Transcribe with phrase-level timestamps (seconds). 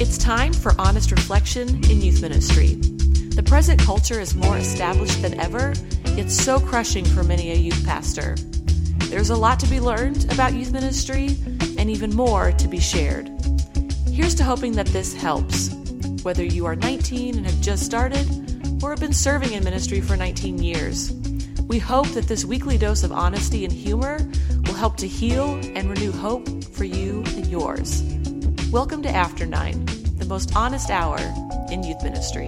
[0.00, 2.74] It's time for honest reflection in youth ministry.
[3.34, 5.72] The present culture is more established than ever,
[6.14, 8.36] yet so crushing for many a youth pastor.
[9.06, 11.36] There's a lot to be learned about youth ministry
[11.78, 13.30] and even more to be shared.
[14.10, 15.70] Here's to hoping that this helps.
[16.22, 18.26] Whether you are 19 and have just started,
[18.82, 21.12] or have been serving in ministry for 19 years,
[21.66, 24.18] we hope that this weekly dose of honesty and humor
[24.78, 28.04] help to heal and renew hope for you and yours.
[28.70, 29.84] Welcome to After Nine,
[30.18, 31.18] the most honest hour
[31.72, 32.46] in youth ministry.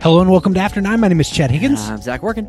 [0.00, 1.00] Hello and welcome to After Nine.
[1.00, 1.80] My name is Chad Higgins.
[1.90, 2.48] I'm Zach Working.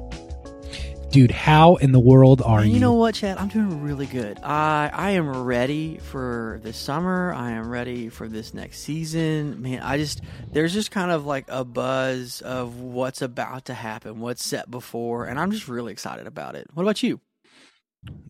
[1.12, 2.74] Dude, how in the world are you?
[2.74, 3.40] you know what, Chad?
[3.40, 4.40] I'm doing really good.
[4.44, 7.34] I I am ready for this summer.
[7.34, 9.60] I am ready for this next season.
[9.60, 14.20] Man, I just there's just kind of like a buzz of what's about to happen,
[14.20, 16.68] what's set before, and I'm just really excited about it.
[16.76, 17.20] What about you?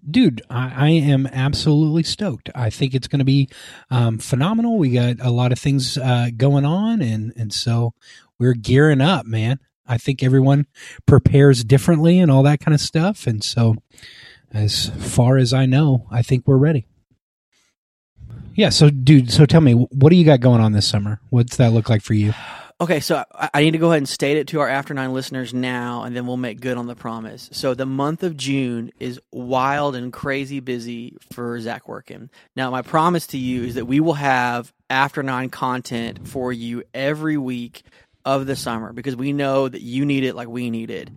[0.09, 2.49] Dude, I, I am absolutely stoked.
[2.55, 3.49] I think it's going to be
[3.91, 4.77] um, phenomenal.
[4.77, 7.93] We got a lot of things uh, going on, and and so
[8.39, 9.59] we're gearing up, man.
[9.89, 10.67] I think everyone
[11.05, 13.75] prepares differently and all that kind of stuff, and so
[14.53, 16.85] as far as I know, I think we're ready.
[18.55, 18.69] Yeah.
[18.69, 21.21] So, dude, so tell me, what do you got going on this summer?
[21.29, 22.33] What's that look like for you?
[22.81, 25.13] Okay, so I, I need to go ahead and state it to our After Nine
[25.13, 27.49] listeners now, and then we'll make good on the promise.
[27.51, 32.29] So the month of June is wild and crazy busy for Zach Working.
[32.55, 36.83] Now, my promise to you is that we will have After Nine content for you
[36.93, 37.83] every week
[38.25, 41.09] of the summer because we know that you need it like we need it.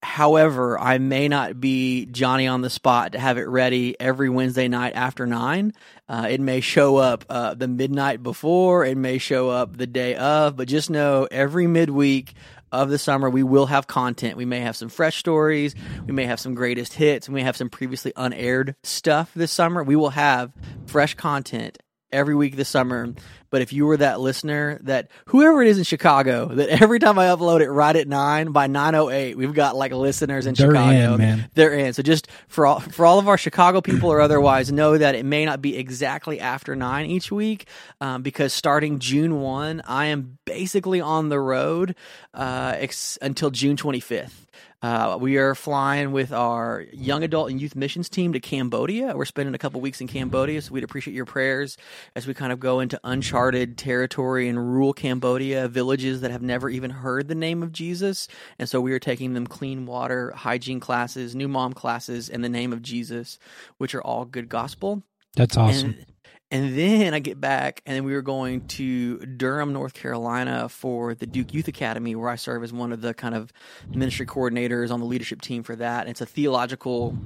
[0.00, 4.68] However, I may not be Johnny on the spot to have it ready every Wednesday
[4.68, 5.72] night after nine.
[6.08, 10.14] Uh, it may show up uh, the midnight before, it may show up the day
[10.14, 12.34] of, but just know every midweek
[12.70, 14.36] of the summer we will have content.
[14.36, 15.74] We may have some fresh stories,
[16.06, 19.82] we may have some greatest hits, we may have some previously unaired stuff this summer.
[19.82, 20.52] We will have
[20.86, 21.78] fresh content
[22.12, 23.14] every week this summer.
[23.50, 27.18] But if you were that listener that whoever it is in Chicago, that every time
[27.18, 30.54] I upload it right at nine by nine oh eight, we've got like listeners in
[30.54, 31.14] They're Chicago.
[31.14, 31.50] in, man.
[31.54, 31.92] They're in.
[31.92, 35.24] So just for all for all of our Chicago people or otherwise, know that it
[35.24, 37.66] may not be exactly after nine each week,
[38.00, 41.94] um, because starting June one, I am basically on the road
[42.34, 44.44] uh, ex- until June twenty fifth.
[44.80, 49.12] Uh, we are flying with our young adult and youth missions team to Cambodia.
[49.16, 51.76] We're spending a couple weeks in Cambodia, so we'd appreciate your prayers
[52.14, 53.37] as we kind of go into uncharted
[53.76, 58.28] territory in rural Cambodia, villages that have never even heard the name of Jesus.
[58.58, 62.48] And so we are taking them clean water, hygiene classes, new mom classes, in the
[62.48, 63.38] name of Jesus,
[63.78, 65.02] which are all good gospel.
[65.34, 65.90] That's awesome.
[65.90, 66.06] And,
[66.50, 71.14] and then I get back, and then we were going to Durham, North Carolina for
[71.14, 73.52] the Duke Youth Academy, where I serve as one of the kind of
[73.92, 76.02] ministry coordinators on the leadership team for that.
[76.02, 77.18] And it's a theological.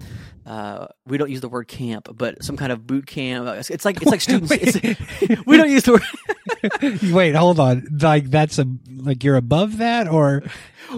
[0.45, 3.47] Uh, we don't use the word camp, but some kind of boot camp.
[3.47, 4.51] It's, it's like it's like students.
[4.53, 7.13] It's, we don't use the word.
[7.13, 7.87] Wait, hold on.
[8.01, 8.67] Like that's a
[8.97, 10.43] like you're above that, or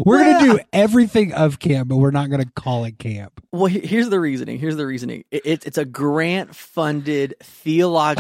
[0.05, 3.45] we're Well, gonna do everything of camp, but we're not gonna call it camp.
[3.53, 4.59] Well, here's the reasoning.
[4.59, 5.25] Here's the reasoning.
[5.31, 8.14] It, it, it's a grant funded theological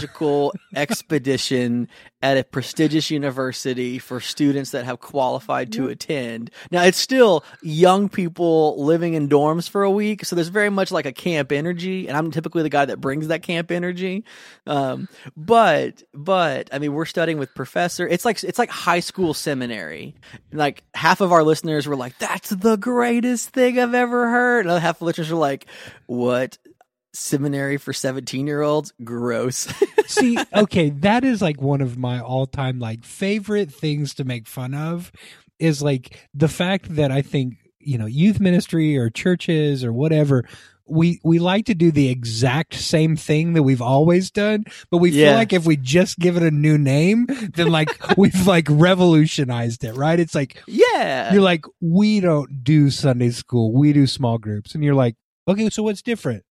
[0.74, 1.88] expedition
[2.22, 6.50] at a prestigious university for students that have qualified to attend.
[6.70, 10.90] Now, it's still young people living in dorms for a week, so there's very much
[10.90, 14.24] like a camp energy, and I'm typically the guy that brings that camp energy.
[14.66, 15.06] Um,
[15.36, 18.08] but, but I mean, we're studying with professor.
[18.08, 20.14] It's like it's like high school seminary.
[20.50, 24.70] Like half of our listeners were like, "That's the greatest thing I've ever heard," and
[24.70, 25.66] other half of listeners were like,
[26.06, 26.56] "What?"
[27.14, 28.92] Seminary for 17 year olds?
[29.02, 29.72] Gross.
[30.06, 34.74] See, okay, that is like one of my all-time like favorite things to make fun
[34.74, 35.12] of
[35.58, 40.44] is like the fact that I think, you know, youth ministry or churches or whatever
[40.86, 45.10] we we like to do the exact same thing that we've always done, but we
[45.10, 49.84] feel like if we just give it a new name, then like we've like revolutionized
[49.84, 50.20] it, right?
[50.20, 51.32] It's like yeah.
[51.32, 54.74] you're like, we don't do Sunday school, we do small groups.
[54.74, 55.16] And you're like,
[55.48, 56.44] okay, so what's different?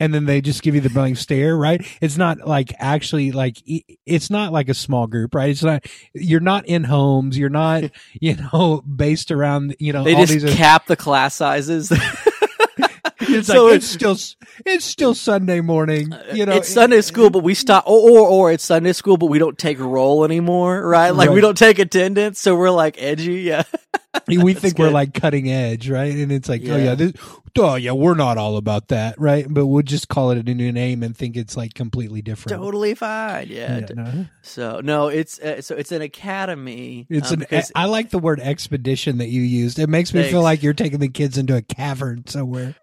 [0.00, 1.84] And then they just give you the blank stare, right?
[2.00, 5.50] It's not like actually like, it's not like a small group, right?
[5.50, 7.84] It's not, you're not in homes, you're not,
[8.20, 10.54] you know, based around, you know, they all just these.
[10.54, 11.92] cap the class sizes.
[13.38, 14.16] it's so like, it's- still,
[14.66, 16.52] it's still Sunday morning, you know.
[16.52, 19.58] it's Sunday school, but we stop, or, or or it's Sunday school, but we don't
[19.58, 21.10] take roll anymore, right?
[21.10, 23.62] Like we don't take attendance, so we're like edgy, yeah.
[24.26, 26.14] we think we're like cutting edge, right?
[26.14, 26.76] And it's like, oh Yeah.
[26.76, 27.12] yeah, this,
[27.56, 29.46] oh yeah, we're not all about that, right?
[29.48, 32.60] But we'll just call it a new name and think it's like completely different.
[32.60, 33.48] totally fine.
[33.48, 33.78] Yeah.
[33.78, 34.26] Yeah, no.
[34.42, 37.06] So no, it's uh, so it's an academy.
[37.10, 37.62] It's um, an.
[37.74, 39.78] I like the word expedition that you used.
[39.78, 42.74] It makes me feel like you're taking the kids into a cavern somewhere.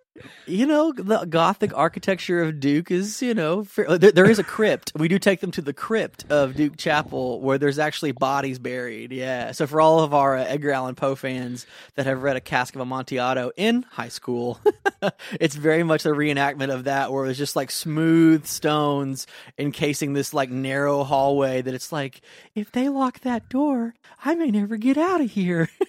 [0.45, 4.43] You know the Gothic architecture of Duke is you know fair, there, there is a
[4.43, 4.91] crypt.
[4.95, 9.11] We do take them to the crypt of Duke Chapel where there's actually bodies buried.
[9.11, 9.51] Yeah.
[9.51, 11.65] So for all of our uh, Edgar Allan Poe fans
[11.95, 14.59] that have read A Cask of Amontillado in high school,
[15.39, 19.27] it's very much a reenactment of that where it's just like smooth stones
[19.57, 22.21] encasing this like narrow hallway that it's like
[22.53, 25.69] if they lock that door, I may never get out of here.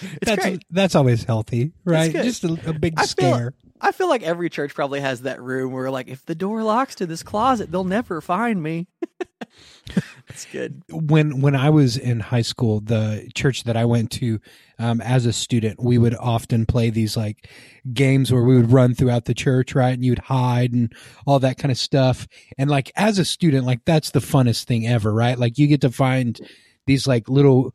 [0.00, 0.62] it's that's great.
[0.70, 2.12] that's always healthy, right?
[2.12, 3.54] Just a, a big I feel- scare.
[3.78, 6.94] I feel like every church probably has that room where, like, if the door locks
[6.94, 8.88] to this closet, they'll never find me.
[10.28, 10.82] it's good.
[10.90, 14.40] when when I was in high school, the church that I went to
[14.78, 17.48] um, as a student, we would often play these like
[17.92, 19.92] games where we would run throughout the church, right?
[19.94, 20.92] And you'd hide and
[21.26, 22.26] all that kind of stuff.
[22.58, 25.38] And like as a student, like that's the funnest thing ever, right?
[25.38, 26.40] Like you get to find
[26.86, 27.74] these like little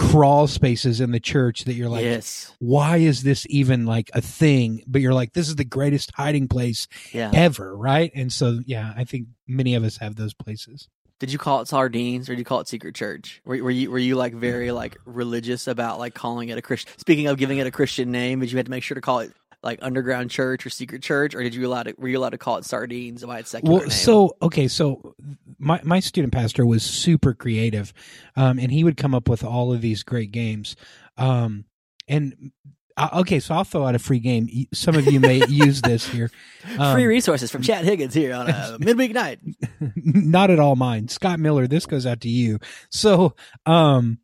[0.00, 2.54] crawl spaces in the church that you're like, yes.
[2.58, 4.82] why is this even like a thing?
[4.86, 7.30] But you're like, this is the greatest hiding place Yeah.
[7.34, 8.10] ever, right?
[8.14, 10.88] And so, yeah, I think many of us have those places.
[11.18, 13.42] Did you call it sardines or did you call it secret church?
[13.44, 16.90] Were, were you were you like very like religious about like calling it a Christian?
[16.96, 19.18] Speaking of giving it a Christian name, did you have to make sure to call
[19.18, 19.30] it
[19.62, 22.38] like underground church or secret church, or did you allow to were you allowed to
[22.38, 23.90] call it sardines by its secular Well, name?
[23.90, 25.14] so okay, so
[25.58, 27.92] my my student pastor was super creative,
[28.36, 30.76] um, and he would come up with all of these great games.
[31.16, 31.64] Um,
[32.08, 32.52] and
[32.96, 34.48] uh, okay, so I'll throw out a free game.
[34.74, 36.30] Some of you may use this here.
[36.78, 39.40] Um, free resources from Chad Higgins here on a midweek night.
[39.96, 41.08] not at all mine.
[41.08, 42.58] Scott Miller, this goes out to you.
[42.90, 43.34] So,
[43.66, 44.18] um,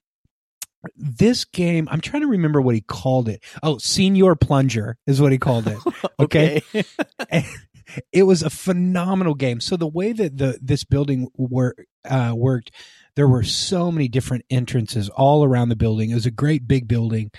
[0.97, 3.43] this game, I'm trying to remember what he called it.
[3.63, 5.79] Oh, Senior Plunger is what he called it.
[6.19, 6.63] Okay.
[8.13, 9.61] it was a phenomenal game.
[9.61, 11.75] So the way that the this building wor-
[12.09, 12.71] uh, worked,
[13.17, 16.11] there were so many different entrances all around the building.
[16.11, 17.31] It was a great big building,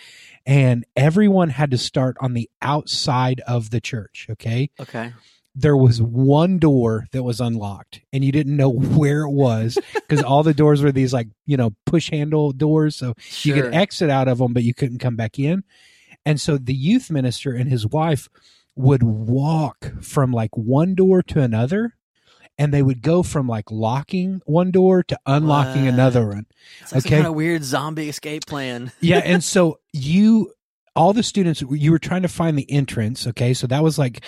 [0.46, 4.28] and everyone had to start on the outside of the church.
[4.30, 5.14] Okay, okay.
[5.60, 10.22] There was one door that was unlocked, and you didn't know where it was because
[10.22, 14.10] all the doors were these like you know push handle doors, so you could exit
[14.10, 15.64] out of them, but you couldn't come back in.
[16.26, 18.28] And so the youth minister and his wife
[18.76, 21.96] would walk from like one door to another,
[22.58, 25.94] and they would go from like locking one door to unlocking What?
[25.94, 26.46] another one.
[26.82, 27.16] It's like okay.
[27.16, 28.92] kind of weird zombie escape plan.
[29.00, 29.18] Yeah.
[29.26, 30.54] and so you,
[30.96, 33.26] all the students, you were trying to find the entrance.
[33.28, 33.54] Okay.
[33.54, 34.24] So that was like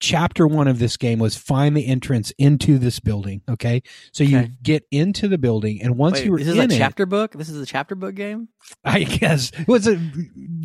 [0.00, 3.40] chapter one of this game was find the entrance into this building.
[3.48, 3.82] Okay.
[4.12, 4.50] So you Okay.
[4.62, 7.06] get into the building, and once Wait, you were this is in a it, chapter
[7.06, 7.32] book.
[7.32, 8.48] This is a chapter book game.
[8.84, 9.98] I guess was it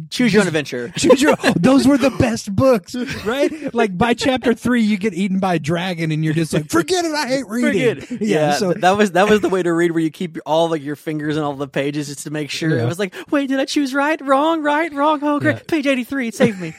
[0.09, 0.89] Choose your own adventure.
[0.97, 2.95] Choose your, those were the best books,
[3.25, 3.73] right?
[3.73, 7.05] Like by chapter three, you get eaten by a dragon, and you're just like, forget
[7.05, 8.01] it, I hate reading.
[8.01, 8.21] Forget.
[8.21, 10.81] Yeah, so that was that was the way to read, where you keep all like
[10.81, 12.75] your fingers and all the pages just to make sure.
[12.75, 12.83] Yeah.
[12.83, 15.19] It was like, wait, did I choose right, wrong, right, wrong?
[15.21, 15.57] Oh, great.
[15.57, 15.61] Yeah.
[15.67, 16.73] Page eighty three, save me.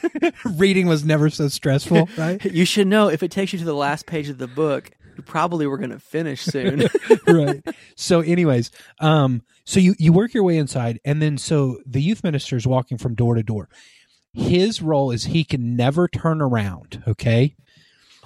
[0.45, 2.40] reading was never so stressful, right?
[2.51, 5.23] you should know if it takes you to the last page of the book, you
[5.23, 6.89] probably were going to finish soon.
[7.27, 7.63] right.
[7.97, 8.71] So, anyways,
[9.01, 12.67] um, so you you work your way inside, and then so the youth minister is
[12.67, 13.69] walking from door to door.
[14.33, 17.03] His role is he can never turn around.
[17.07, 17.57] Okay.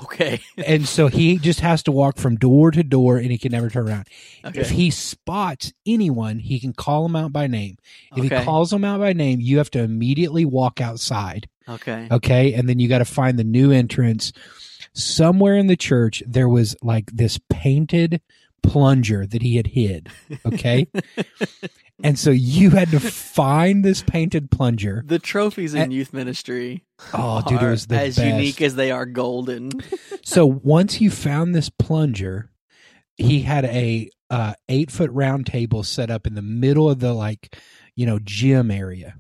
[0.02, 0.40] okay.
[0.58, 3.70] and so he just has to walk from door to door and he can never
[3.70, 4.06] turn around.
[4.44, 4.60] Okay.
[4.60, 7.79] If he spots anyone, he can call them out by name.
[8.15, 8.39] If Okay.
[8.39, 11.48] he calls them out by name, you have to immediately walk outside.
[11.69, 12.09] Okay.
[12.11, 12.55] Okay.
[12.55, 14.33] And then you got to find the new entrance.
[14.93, 18.21] Somewhere in the church, there was like this painted
[18.63, 20.09] plunger that he had hid.
[20.47, 20.87] Okay.
[22.03, 25.03] and so you had to find this painted plunger.
[25.06, 28.27] The trophies in And- youth ministry Oh, dude, it was the as best.
[28.29, 29.73] unique as they are golden.
[30.27, 32.51] So once you found this plunger,
[33.19, 37.13] he had a uh, eight foot round table set up in the middle of the
[37.13, 37.55] like,
[37.94, 39.17] you know, gym area.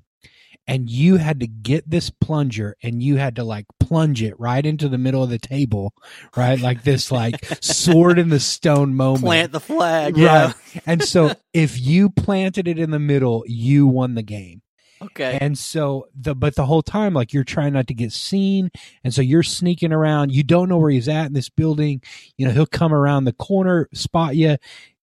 [0.66, 4.64] And you had to get this plunger and you had to like plunge it right
[4.64, 5.92] into the middle of the table,
[6.36, 6.58] right?
[6.58, 9.24] Like this like sword in the stone moment.
[9.24, 10.16] Plant the flag.
[10.16, 10.46] Yeah.
[10.46, 10.82] Right.
[10.86, 14.62] And so if you planted it in the middle, you won the game.
[15.02, 15.36] Okay.
[15.40, 18.70] And so the but the whole time like you're trying not to get seen
[19.02, 20.32] and so you're sneaking around.
[20.32, 22.00] You don't know where he's at in this building.
[22.38, 24.56] You know, he'll come around the corner, spot you,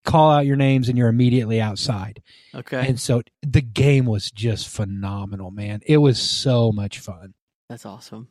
[0.04, 2.22] call out your names and you're immediately outside.
[2.54, 2.88] Okay.
[2.88, 5.82] And so the game was just phenomenal, man.
[5.86, 7.34] It was so much fun.
[7.70, 8.30] That's awesome.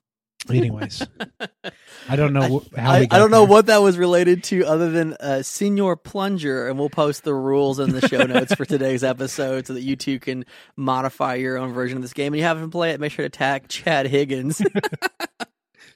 [0.49, 1.07] Anyways,
[2.09, 4.91] I don't know I, how I, I don't know what that was related to, other
[4.91, 9.05] than uh, Senior Plunger, and we'll post the rules in the show notes for today's
[9.05, 10.47] episode, so that you two can
[10.77, 12.33] modify your own version of this game.
[12.33, 13.01] And you haven't played it.
[13.01, 14.63] Make sure to tag Chad Higgins.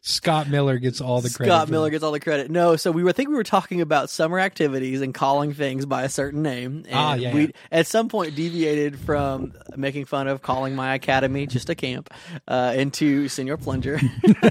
[0.07, 1.51] Scott Miller gets all the credit.
[1.51, 2.51] Scott Miller gets all the credit.
[2.51, 5.87] No, so we were I think we were talking about summer activities and calling things
[5.87, 6.85] by a certain name.
[6.87, 7.51] And ah, yeah, we yeah.
[7.73, 12.13] at some point deviated from making fun of calling my academy just a camp
[12.47, 13.99] uh, into Senior Plunger.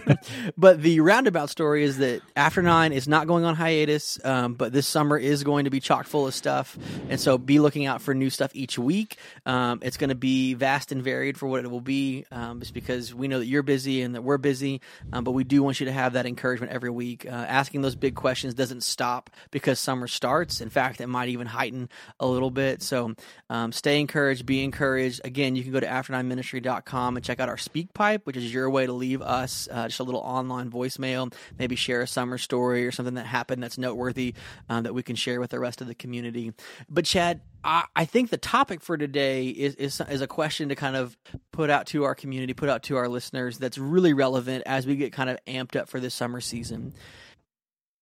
[0.58, 4.74] but the roundabout story is that After Nine is not going on hiatus, um, but
[4.74, 6.80] this summer is going to be chock full of stuff,
[7.10, 9.18] and so be looking out for new stuff each week.
[9.46, 12.74] Um, it's going to be vast and varied for what it will be, um, just
[12.74, 14.82] because we know that you're busy and that we're busy,
[15.12, 17.26] um, but we we do want you to have that encouragement every week.
[17.26, 20.62] Uh, asking those big questions doesn't stop because summer starts.
[20.62, 22.82] In fact, it might even heighten a little bit.
[22.82, 23.14] So
[23.50, 25.20] um, stay encouraged, be encouraged.
[25.26, 28.86] Again, you can go to after9ministry.com and check out our SpeakPipe, which is your way
[28.86, 32.94] to leave us uh, just a little online voicemail, maybe share a summer story or
[32.94, 34.36] something that happened that's noteworthy
[34.70, 36.54] um, that we can share with the rest of the community.
[36.90, 40.96] But Chad, I, think the topic for today is, is is a question to kind
[40.96, 41.18] of
[41.52, 44.96] put out to our community, put out to our listeners that's really relevant as we
[44.96, 46.94] get kind of amped up for this summer season.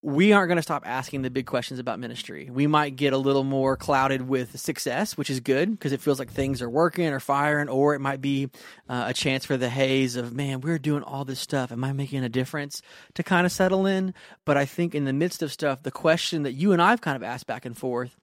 [0.03, 2.49] We aren't going to stop asking the big questions about ministry.
[2.51, 6.17] We might get a little more clouded with success, which is good because it feels
[6.17, 8.49] like things are working or firing, or it might be
[8.89, 11.71] uh, a chance for the haze of, man, we're doing all this stuff.
[11.71, 12.81] Am I making a difference
[13.13, 14.15] to kind of settle in?
[14.43, 17.15] But I think in the midst of stuff, the question that you and I've kind
[17.15, 18.17] of asked back and forth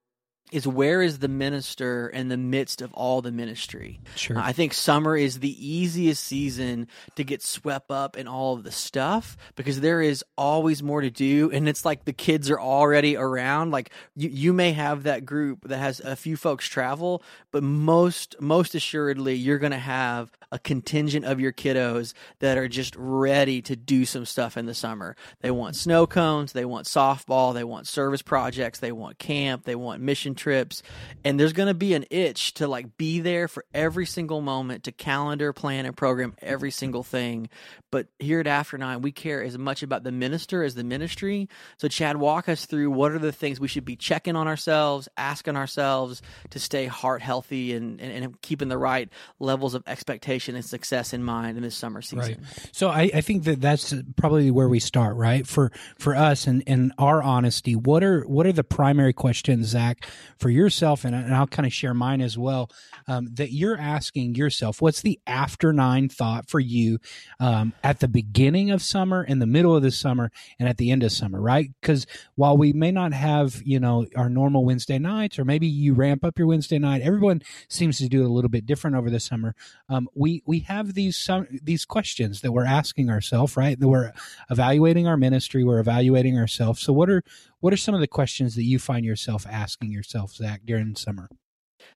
[0.53, 4.01] is where is the minister in the midst of all the ministry?
[4.17, 4.39] Sure.
[4.39, 8.65] Uh, I think summer is the easiest season to get swept up in all of
[8.65, 11.51] the stuff because there is always more to do.
[11.51, 13.71] And it's like the kids are already around.
[13.71, 18.37] Like you, you may have that group that has a few folks travel, but most,
[18.41, 23.61] most assuredly, you're going to have a contingent of your kiddos that are just ready
[23.63, 25.15] to do some stuff in the summer.
[25.41, 29.75] They want snow cones, they want softball, they want service projects, they want camp, they
[29.75, 30.83] want mission trips
[31.25, 34.85] and there's going to be an itch to like be there for every single moment
[34.85, 37.49] to calendar plan and program every single thing.
[37.91, 41.49] But here at after nine we care as much about the minister as the ministry.
[41.77, 45.09] So chad walk us through what are the things we should be checking on ourselves
[45.17, 49.09] asking ourselves to stay heart healthy and, and, and keeping the right
[49.41, 52.19] levels of expectation and success in mind in this summer season.
[52.19, 55.47] Right so I, I think that that's probably where we start right?
[55.47, 60.07] For for us and and our honesty what are what are the primary questions zach
[60.39, 62.71] for yourself, and, and I'll kind of share mine as well,
[63.07, 66.99] um, that you're asking yourself, what's the after nine thought for you
[67.41, 70.91] um, at the beginning of summer, in the middle of the summer, and at the
[70.91, 71.71] end of summer, right?
[71.81, 75.95] Because while we may not have, you know, our normal Wednesday nights, or maybe you
[75.95, 79.11] ramp up your Wednesday night, everyone seems to do it a little bit different over
[79.11, 79.55] the summer.
[79.89, 83.79] Um, we we have these some these questions that we're asking ourselves, right?
[83.79, 84.13] That we're
[84.51, 86.81] evaluating our ministry, we're evaluating ourselves.
[86.81, 87.23] So what are
[87.61, 90.99] what are some of the questions that you find yourself asking yourself, Zach, during the
[90.99, 91.29] summer?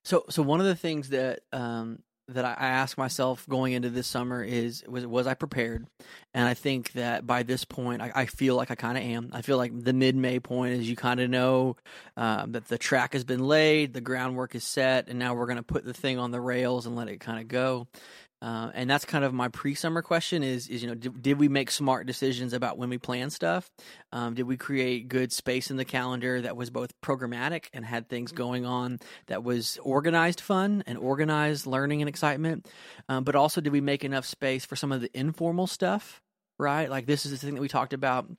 [0.03, 4.07] So, so one of the things that um, that I, ask myself going into this
[4.07, 5.85] summer is was was I prepared?
[6.33, 9.29] And I think that by this point, I, I feel like I kind of am.
[9.33, 11.75] I feel like the mid May point is you kind of know
[12.15, 15.57] um, that the track has been laid, the groundwork is set, and now we're going
[15.57, 17.87] to put the thing on the rails and let it kind of go.
[18.43, 21.47] Uh, and that's kind of my pre-summer question is is you know did, did we
[21.47, 23.71] make smart decisions about when we plan stuff?
[24.11, 28.09] Um, did we create good space in the calendar that was both programmatic and had
[28.09, 32.67] things going on that was organized fun and organized learning and excitement?
[33.07, 36.21] Um, but also did we make enough space for some of the informal stuff
[36.59, 36.89] right?
[36.89, 38.29] Like this is the thing that we talked about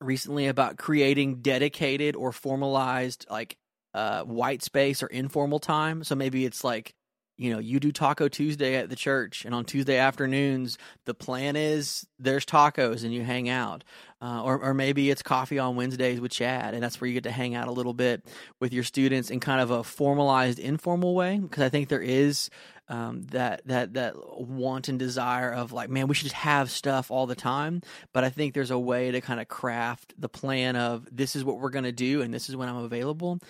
[0.00, 3.56] recently about creating dedicated or formalized like
[3.94, 6.04] uh, white space or informal time.
[6.04, 6.94] So maybe it's like
[7.40, 11.56] you know, you do Taco Tuesday at the church, and on Tuesday afternoons, the plan
[11.56, 13.82] is there's tacos and you hang out.
[14.22, 17.22] Uh, or, or maybe it's coffee on Wednesdays with Chad, and that's where you get
[17.22, 18.22] to hang out a little bit
[18.60, 21.38] with your students in kind of a formalized, informal way.
[21.38, 22.50] Because I think there is
[22.88, 27.10] um, that that that want and desire of like, man, we should just have stuff
[27.10, 27.80] all the time.
[28.12, 31.42] But I think there's a way to kind of craft the plan of this is
[31.42, 33.40] what we're going to do, and this is when I'm available.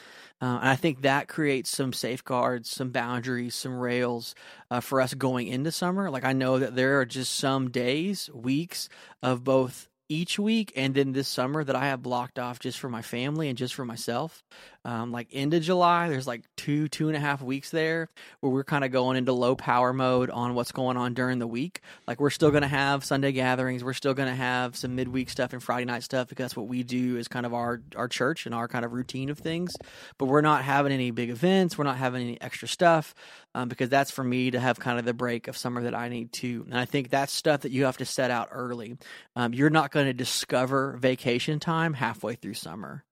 [0.41, 4.35] Uh, and I think that creates some safeguards, some boundaries, some rails
[4.71, 6.11] uh, for us going into summer.
[6.11, 8.89] Like I know that there are just some days, weeks
[9.23, 12.89] of both each week, and then this summer that I have blocked off just for
[12.89, 14.43] my family and just for myself.
[14.85, 18.09] Um, like of July, there's like two, two and a half weeks there
[18.41, 21.47] where we're kind of going into low power mode on what's going on during the
[21.47, 21.83] week.
[22.07, 25.29] Like we're still going to have Sunday gatherings, we're still going to have some midweek
[25.29, 28.09] stuff and Friday night stuff because that's what we do is kind of our our
[28.09, 29.77] church and our kind of routine of things.
[30.17, 33.15] But we're not having any big events, we're not having any extra stuff
[33.55, 36.09] um, because that's for me to have kind of the break of summer that I
[36.09, 36.65] need to.
[36.71, 38.97] And I think that's stuff that you have to set out early.
[39.37, 43.05] Um, you're not going to discover vacation time halfway through summer.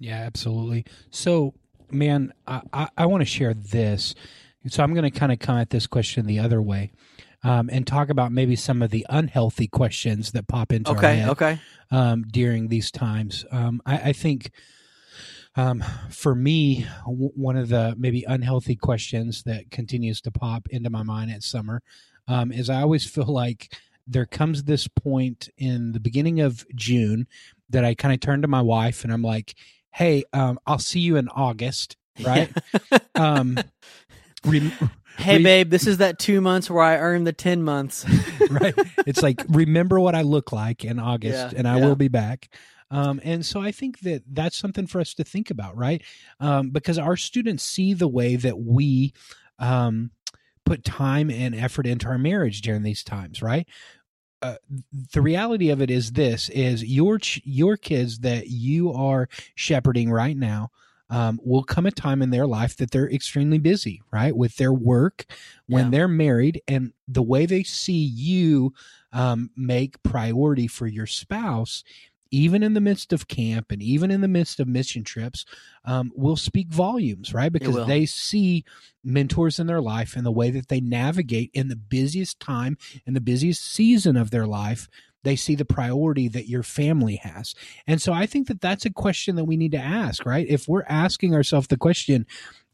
[0.00, 0.86] Yeah, absolutely.
[1.10, 1.54] So,
[1.90, 4.16] man, I, I, I want to share this.
[4.66, 6.90] So, I'm going to kind of come at this question the other way
[7.42, 11.14] um, and talk about maybe some of the unhealthy questions that pop into okay, our
[11.14, 11.58] head okay.
[11.90, 13.44] um, during these times.
[13.50, 14.50] Um, I, I think
[15.56, 20.90] um, for me, w- one of the maybe unhealthy questions that continues to pop into
[20.90, 21.82] my mind at summer
[22.28, 23.74] um, is I always feel like
[24.06, 27.26] there comes this point in the beginning of June
[27.68, 29.54] that I kind of turn to my wife and I'm like,
[29.92, 32.50] hey, um, I'll see you in August, right?
[33.14, 33.58] um,
[34.44, 34.72] rem-
[35.18, 38.06] Hey, re- babe, this is that two months where I earned the 10 months.
[38.50, 38.74] right?
[39.06, 41.84] It's like remember what I look like in August, Yeah, and I yeah.
[41.86, 42.48] will be back.
[42.90, 46.02] Um, and so I think that that's something for us to think about, right?
[46.40, 49.12] Um, because our students see the way that we
[49.58, 50.10] um,
[50.64, 53.68] put time and effort into our marriage during these times, right?
[54.42, 54.54] Uh,
[55.12, 60.10] the reality of it is this: is your ch- your kids that you are shepherding
[60.10, 60.70] right now
[61.10, 64.72] um, will come a time in their life that they're extremely busy, right, with their
[64.72, 65.26] work
[65.66, 65.90] when Yeah.
[65.90, 68.72] they're married, and the way they see you
[69.12, 71.82] um, make priority for your spouse,
[72.30, 75.44] even in the midst of camp and even in the midst of mission trips,
[75.84, 77.52] um, will speak volumes, right?
[77.52, 78.64] Because they see
[79.02, 83.14] mentors in their life and the way that they navigate in the busiest time in
[83.14, 84.88] the busiest season of their life
[85.22, 87.54] they see the priority that your family has.
[87.86, 90.46] And so i think that that's a question that we need to ask right?
[90.48, 92.26] If we're asking ourselves the question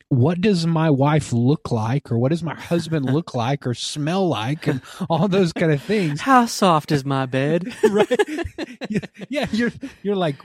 [0.09, 4.29] what does my wife look like or what does my husband look like or smell
[4.29, 6.21] like and all those kind of things?
[6.21, 7.75] How soft is my bed?
[7.91, 8.09] right.
[8.89, 9.73] Yeah, yeah you're
[10.03, 10.37] you're like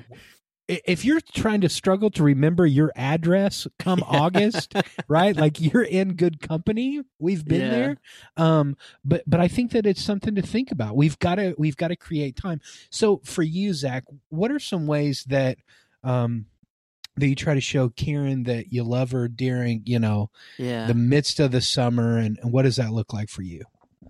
[0.68, 4.74] if you're trying to struggle to remember your address come august
[5.08, 5.36] right?
[5.36, 7.02] Like you're in good company.
[7.20, 7.70] We've been Yeah.
[7.70, 7.98] there.
[8.38, 10.96] Um but but i think that it's something to think about.
[10.96, 12.62] We've got to we've got to create time.
[12.90, 15.58] So for you zach what are some ways that
[16.04, 16.46] um
[17.18, 20.88] that you try to show karen that you love her during you know Yeah.
[20.88, 23.64] the midst of the summer and, and what does that look like for you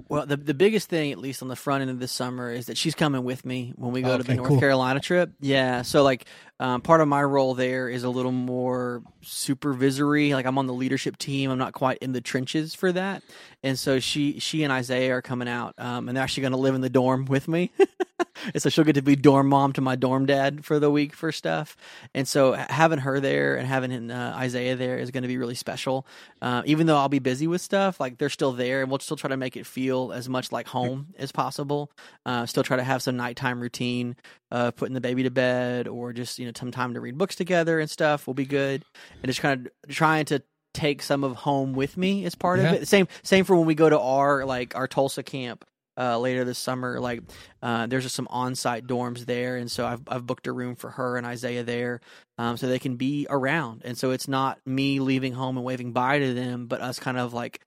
[0.09, 2.65] Well, the the biggest thing, at least on the front end of this summer, is
[2.65, 4.59] that she's coming with me when we go oh, to the North cool.
[4.59, 5.31] Carolina trip.
[5.39, 6.25] Yeah, so like
[6.61, 10.35] um, part of my role there is a little more supervisory.
[10.35, 11.49] Like I'm on the leadership team.
[11.49, 13.23] I'm not quite in the trenches for that,
[13.63, 16.57] and so she she and Isaiah are coming out, um, and they're actually going to
[16.57, 17.71] live in the dorm with me.
[18.53, 21.13] and so she'll get to be dorm mom to my dorm dad for the week
[21.13, 21.77] for stuff.
[22.13, 25.55] And so having her there and having uh, Isaiah there is going to be really
[25.55, 26.05] special.
[26.41, 29.17] Uh, even though I'll be busy with stuff, like they're still there, and we'll still
[29.17, 31.91] try to make it feel as much like home as possible.
[32.25, 34.15] Uh, still try to have some nighttime routine,
[34.49, 37.79] putting the baby to bed, or just you know some time to read books together
[37.79, 38.83] and stuff will be good.
[39.21, 40.41] And just kind of trying to
[40.73, 42.71] take some of home with me as part Yeah.
[42.73, 42.87] of it.
[42.87, 45.65] Same same for when we go to our like our Tulsa camp
[45.97, 46.99] uh, later this summer.
[47.01, 47.21] Like,
[47.61, 50.89] uh, there's just some on-site dorms there, and so I've I've booked a room for
[50.89, 51.99] her and Isaiah there,
[52.37, 53.81] um, so they can be around.
[53.83, 57.17] And so it's not me leaving home and waving bye to them, but us kind
[57.17, 57.65] of like,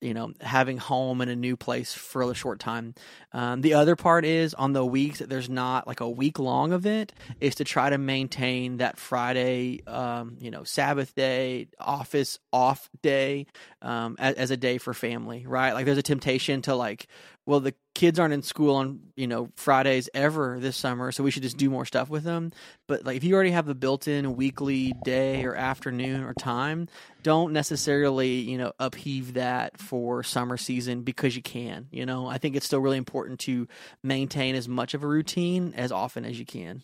[0.00, 2.94] you know, having home in a new place for a short time.
[3.32, 6.72] Um, the other part is on the weeks that there's not like a week long
[6.72, 12.88] event, is to try to maintain that Friday, um, you know, Sabbath day, office off
[13.02, 13.46] day,
[13.82, 15.72] um, as, as a day for family, right?
[15.72, 17.08] Like there's a temptation to like,
[17.46, 21.30] well, the kids aren't in school on you know Fridays ever this summer, so we
[21.30, 22.52] should just do more stuff with them.
[22.88, 26.88] But like if you already have a built-in weekly day or afternoon or time,
[27.22, 31.88] don't necessarily you know upheave that for summer season because you can.
[31.90, 33.68] You know, I think it's still really important to
[34.02, 36.82] maintain as much of a routine as often as you can.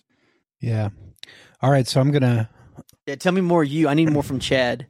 [0.61, 0.90] yeah
[1.61, 2.48] all right so i'm gonna
[3.07, 3.64] Yeah, tell me more.
[3.64, 4.87] You, I need more from Chad.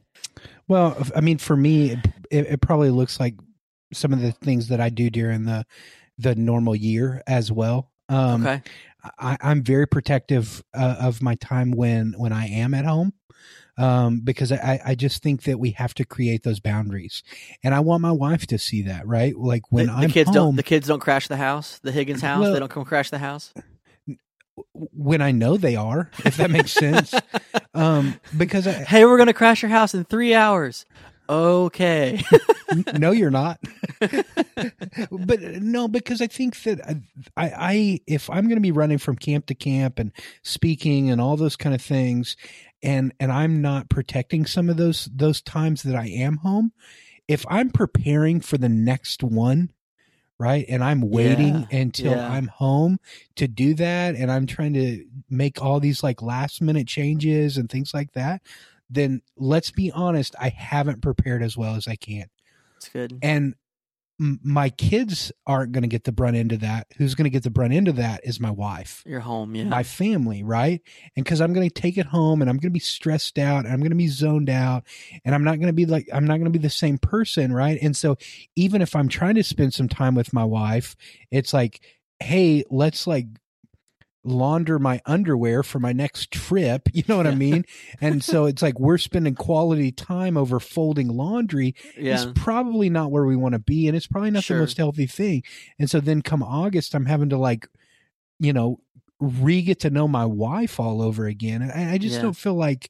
[0.67, 1.99] Well, I mean, for me, it,
[2.31, 3.35] it, it probably looks like
[3.93, 5.65] some of the things that I do during the
[6.17, 7.89] the normal year as well.
[8.09, 8.61] Um, Okay,
[9.19, 13.13] I, I'm very protective uh, of my time when when I am at home,
[13.77, 17.23] um, because I, I just think that we have to create those boundaries,
[17.63, 19.07] and I want my wife to see that.
[19.07, 20.55] Right, like when the, the kids home, don't.
[20.57, 21.79] The kids don't crash the house.
[21.81, 22.41] The Higgins house.
[22.41, 23.53] Well- they don't come crash the house.
[24.73, 27.13] when I know they are, if that makes sense.
[27.73, 30.85] um, because I, hey, we're gonna crash your house in three hours.
[31.29, 32.21] Okay.
[32.93, 33.59] no, you're not.
[35.11, 36.95] but no, because I think that uh,
[37.37, 40.11] I, I if I'm going to be running from camp to camp and
[40.43, 42.35] speaking and all those kind of things,
[42.81, 46.73] and and I'm not protecting some of those those times that I am home,
[47.27, 49.71] if I'm preparing for the next one,
[50.39, 52.27] right, and I'm waiting Yeah, until yeah.
[52.27, 52.99] I'm home
[53.35, 57.69] to do that, and I'm trying to make all these like last minute changes and
[57.69, 58.41] things like that,
[58.93, 62.25] then let's be honest, I haven't prepared as well as I can
[62.77, 63.17] It's good.
[63.21, 63.55] and
[64.21, 66.87] m- my kids aren't going to get the brunt into that.
[66.97, 69.63] Who's going to get the brunt into that is my wife, You're home, yeah.
[69.65, 70.81] my family, right?
[71.15, 73.65] And because I'm going to take it home and I'm going to be stressed out
[73.65, 74.83] and I'm going to be zoned out
[75.25, 77.51] and I'm not going to be like, I'm not going to be the same person,
[77.51, 77.79] right?
[77.81, 78.17] And so
[78.55, 80.95] even if I'm trying to spend some time with my wife,
[81.31, 81.81] it's like,
[82.19, 83.25] hey, let's like,
[84.23, 87.65] launder my underwear for my next trip you know what i mean
[88.01, 92.13] and so it's like we're spending quality time over folding laundry yeah.
[92.13, 94.57] it's probably not where we want to be and it's probably not Sure.
[94.57, 95.43] the most healthy thing
[95.77, 97.67] and so then come august i'm having to like
[98.39, 98.79] you know
[99.19, 102.21] re get to know my wife all over again and i, I just Yeah.
[102.23, 102.89] don't feel like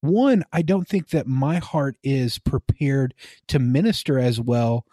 [0.00, 3.14] one i don't think that my heart is prepared
[3.48, 4.84] to minister as well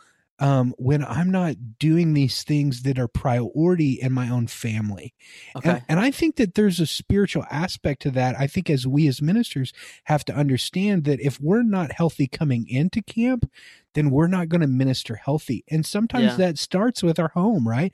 [0.43, 5.13] um, when i'm not doing these things that are priority in my own family
[5.55, 5.69] Okay.
[5.69, 8.35] and, and I think that there's a spiritual aspect to that.
[8.39, 9.71] I think as we as ministers
[10.05, 13.49] have to understand that if we're not healthy coming into camp,
[13.93, 15.63] then we're not going to minister healthy.
[15.69, 16.47] And sometimes Yeah.
[16.47, 17.93] that starts with our home, right?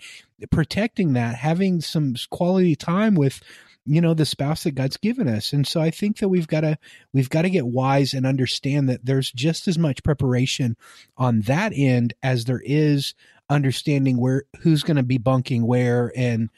[0.51, 3.41] Protecting that, having some quality time with
[3.89, 5.51] you know the spouse that God's given us.
[5.51, 6.77] And so I think that we've got to
[7.11, 10.77] we've got to get wise and understand that there's just as much preparation
[11.17, 13.15] on that end as there is
[13.49, 16.49] understanding where who's going to be bunking where and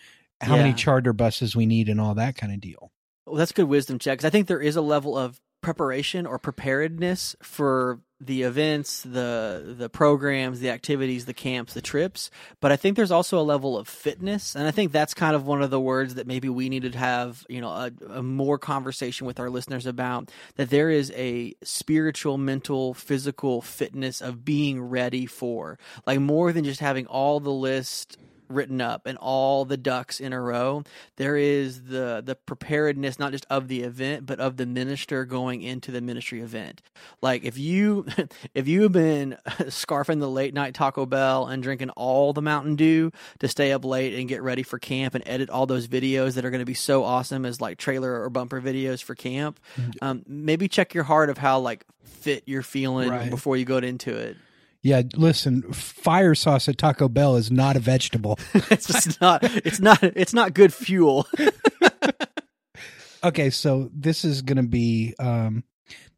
[0.42, 2.92] how many charter buses we need and all that kind of deal.
[3.26, 6.38] Well, that's good wisdom check 'cause I think there is a level of preparation or
[6.38, 12.30] preparedness for the events, the the programs, the activities, the camps, the trips.
[12.60, 15.48] But I think there's also a level of fitness, and I think that's kind of
[15.48, 18.60] one of the words that maybe we needed to have, you know, a, a more
[18.60, 20.32] conversation with our listeners about.
[20.56, 26.64] That there is a spiritual, mental, physical fitness of being ready for, like more than
[26.64, 28.18] just having all the list
[28.52, 30.84] written up and all the ducks in a row.
[31.18, 35.62] There is the the preparedness not just of the event but of the minister going
[35.62, 36.82] into the ministry event.
[37.22, 38.06] Like if you
[38.54, 42.76] if you have been scarfing the late night taco bell and drinking all the mountain
[42.76, 46.34] dew to stay up late and get ready for camp and edit all those videos
[46.36, 49.60] that are going to be so awesome as like trailer or bumper videos for camp
[50.02, 53.30] um, maybe check your heart of how like fit you're feeling Right.
[53.30, 54.38] before you go into it
[54.84, 58.40] Yeah, listen, fire sauce at Taco Bell is not a vegetable.
[58.54, 61.28] it's just not it's not it's not good fuel
[63.24, 65.64] okay, so this is going to be um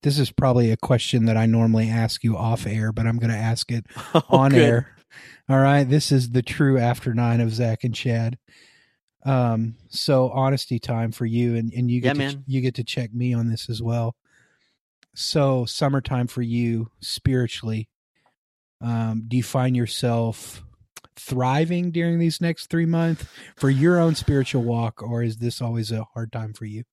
[0.01, 3.31] this is probably a question that I normally ask you off air, but I'm going
[3.31, 4.61] to ask it Oh, on good.
[4.61, 4.95] air.
[5.49, 8.37] All right, this is the true after nine of Zach and Chad.
[9.25, 12.83] Um, so honesty time for you, and and you get Yeah, to, you get to
[12.83, 14.15] check me on this as well.
[15.15, 17.87] So summertime for you spiritually.
[18.83, 20.61] Um, do you find yourself
[21.15, 25.91] thriving during these next three months for your own spiritual walk, or is this always
[25.91, 26.83] a hard time for you?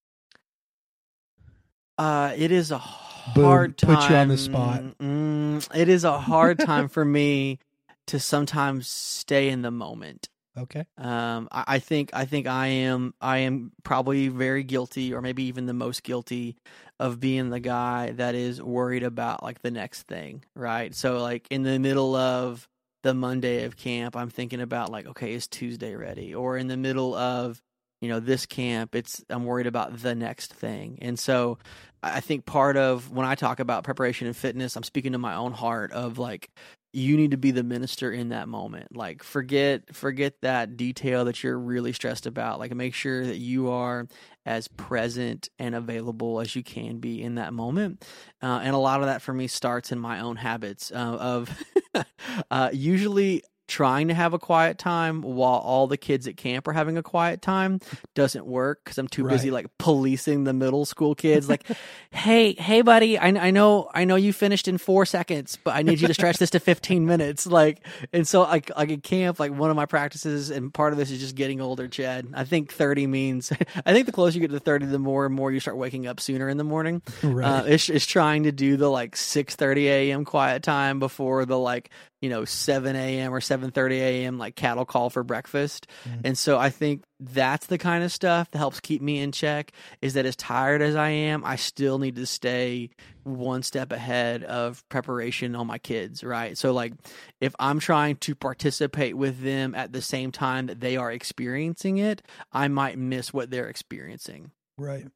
[1.98, 3.96] Uh, it is a Boom, hard time.
[3.96, 4.83] put you on the spot.
[4.98, 7.59] Mm, it is a hard time for me
[8.07, 10.29] to sometimes stay in the moment.
[10.58, 10.84] Okay.
[10.98, 15.44] Um, I, I think I think I am I am probably very guilty, or maybe
[15.44, 16.56] even the most guilty,
[16.98, 20.94] of being the guy that is worried about like the next thing, right?
[20.94, 22.68] So like in the middle of
[23.02, 26.34] the Monday of camp, I'm thinking about like, okay, is Tuesday ready?
[26.34, 27.62] Or in the middle of
[28.00, 31.58] you know this camp, it's I'm worried about the next thing, and so
[32.02, 35.18] I I think part of when I talk about preparation and fitness, I'm speaking to
[35.18, 36.50] my own heart of like
[36.92, 38.96] you need to be the minister in that moment.
[38.96, 42.59] Like forget forget that detail that you're really stressed about.
[42.59, 44.09] Like make sure that you are
[44.44, 48.05] as present and available as you can be in that moment.
[48.42, 51.62] Uh, and a lot of that for me starts in my own habits uh, of
[52.50, 56.72] uh, usually trying to have a quiet time while all the kids at camp are
[56.72, 57.78] having a quiet time
[58.14, 61.48] doesn't work because I'm too busy like policing the middle school kids.
[61.48, 61.64] Like,
[62.11, 65.83] hey, hey, buddy, I, I know, I know you finished in four seconds, but I
[65.83, 67.46] need you to stretch this to 15 minutes.
[67.46, 70.98] Like, and so like, like at camp, like one of my practices, and part of
[70.98, 72.26] this is just getting older, Chad.
[72.35, 73.52] I think 30 means,
[73.87, 76.09] I think the closer you get to 30, the more and more you start waking
[76.09, 77.02] up sooner in the morning.
[77.22, 77.46] Right.
[77.46, 80.24] Uh, it's, it's trying to do the like 6:30 a.m.
[80.24, 83.33] quiet time before the like you know 7 a.m.
[83.35, 84.38] or 7:30 a.m.
[84.38, 85.87] like cattle call for breakfast.
[86.09, 86.20] Mm.
[86.24, 89.72] And so I think that's the kind of stuff that helps keep me in check
[90.02, 92.90] is that as tired as I am, I still need to stay
[93.24, 96.56] one step ahead of preparation on my kids, right?
[96.56, 96.92] So like
[97.40, 101.98] if I'm trying to participate with them at the same time that they are experiencing
[101.98, 104.50] it, I might miss what they're experiencing.
[104.78, 105.06] Right.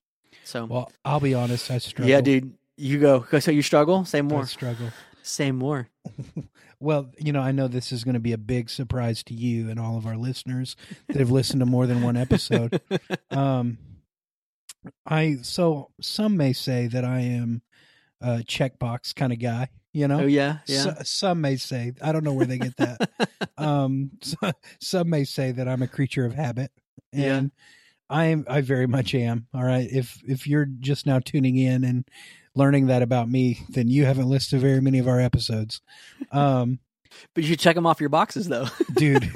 [0.45, 1.71] So Well, I'll be honest.
[1.71, 2.11] I struggle.
[2.11, 3.25] yeah, dude, you go.
[3.41, 4.05] So you struggle?
[4.05, 4.47] Say I more.
[4.47, 4.91] struggle.
[5.27, 5.89] Say more.
[6.81, 9.71] Well, you know, I know this is going to be a big surprise to you
[9.71, 12.79] and all of our listeners that have listened to more than one episode.
[13.31, 13.79] Um,
[15.07, 17.63] I so some may say that I am
[18.21, 19.69] a checkbox kind of guy.
[19.95, 20.83] You know, Oh yeah, yeah.
[20.83, 23.11] So- some may say I don't know where they get that.
[23.57, 24.37] um, so,
[24.81, 26.71] some may say that I'm a creature of habit,
[27.13, 27.37] Yeah.
[27.37, 27.51] and
[28.11, 28.45] I am.
[28.47, 29.47] I very much am.
[29.55, 29.89] All right.
[29.91, 32.05] If if you're just now tuning in and
[32.55, 35.81] learning that about me, then you haven't listened to very many of our episodes.
[36.33, 36.79] Um,
[37.35, 38.67] but you should check them off your boxes though.
[38.95, 39.31] dude,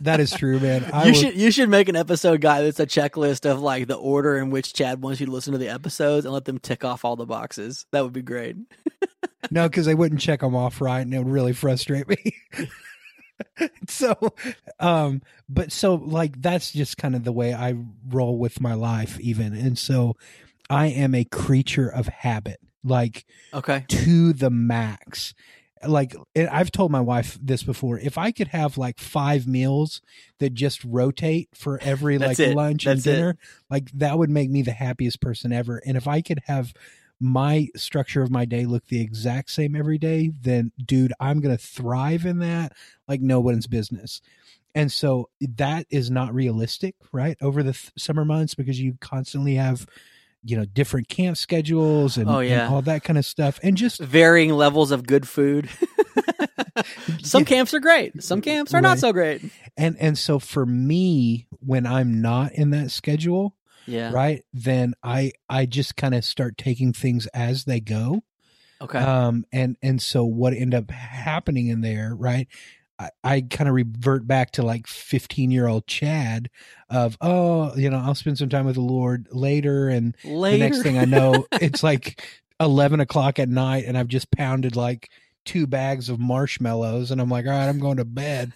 [0.00, 0.84] that is true, man.
[0.92, 3.86] I you will- should you should make an episode guy that's a checklist of like
[3.86, 6.58] the order in which Chad wants you to listen to the episodes and let them
[6.58, 7.86] tick off all the boxes.
[7.92, 8.56] That would be great.
[9.50, 12.36] No, because they wouldn't check them off right, and it would really frustrate me.
[13.88, 14.14] so,
[14.78, 17.74] um, but so like that's just kind of the way I
[18.08, 20.16] roll with my life, even, and so
[20.70, 23.84] I am a creature of habit, like Okay.
[23.88, 25.34] to the max.
[25.86, 27.98] Like I've told my wife this before.
[27.98, 30.00] If I could have like five meals
[30.38, 32.54] that just rotate for every like it.
[32.54, 33.36] lunch That's and dinner,
[33.68, 35.82] like that would make me the happiest person ever.
[35.84, 36.72] And if I could have
[37.18, 41.58] my structure of my day look the exact same every day, then dude, I'm gonna
[41.58, 42.72] thrive in that
[43.08, 44.20] like no one's business.
[44.74, 47.36] And so that is not realistic, right?
[47.40, 49.86] Over the th- summer months because you constantly have,
[50.44, 54.00] you know, different camp schedules and, Oh, and all that kind of stuff, and just
[54.00, 55.68] Varying levels of good food.
[57.22, 57.46] Some Yeah.
[57.46, 58.22] camps are great.
[58.22, 59.42] Some camps are not so great.
[59.76, 63.54] and and so for me when i'm not in that schedule
[63.86, 64.10] Yeah.
[64.12, 68.22] right then i i just kind of start taking things as they go
[68.80, 68.98] Okay.
[68.98, 72.48] um and and so what end up happening in there right
[73.02, 76.50] i, I kind of revert back to like 15 year old chad
[76.90, 80.56] of oh you know i'll spend some time with the lord later and Later.
[80.56, 82.22] the next thing i know it's like
[82.60, 85.10] 11 o'clock at night and i've just pounded like
[85.44, 88.52] two bags of marshmallows and i'm like all right i'm going to bed